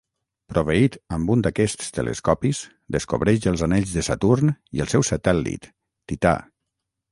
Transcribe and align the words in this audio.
Proveït 0.51 0.95
amb 1.17 1.33
un 1.33 1.43
d'aquests 1.47 1.93
telescopis, 1.97 2.63
descobreix 2.97 3.45
els 3.53 3.65
anells 3.69 3.93
de 3.99 4.07
Saturn 4.09 4.55
i 4.79 4.85
el 4.87 4.93
seu 4.97 5.07
satèl·lit, 5.13 5.71
Tità. 6.15 6.37